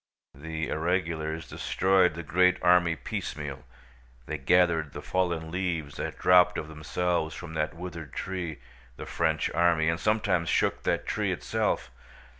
[0.33, 3.65] The irregulars destroyed the great army piecemeal.
[4.25, 9.99] They gathered the fallen leaves that dropped of themselves from that withered tree—the French army—and
[9.99, 11.91] sometimes shook that tree itself.